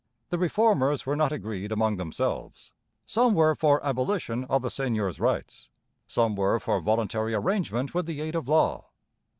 [0.31, 2.71] The Reformers were not agreed among themselves.
[3.05, 5.69] Some were for abolition of the seigneurs' rights:
[6.07, 8.85] some were for voluntary arrangement with the aid of law.